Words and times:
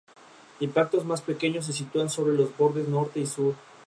Impactos 0.61 1.05
más 1.05 1.21
pequeños 1.21 1.67
se 1.67 1.73
sitúan 1.73 2.09
sobre 2.09 2.33
los 2.35 2.57
bordes 2.57 2.87
norte 2.87 3.19
y 3.19 3.27
sur. 3.27 3.53